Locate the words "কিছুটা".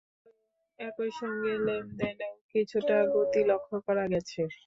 2.51-2.97